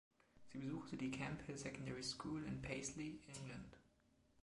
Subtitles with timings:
[0.51, 3.77] Sie besuchte die Camphill Secondary School in Paisley, England.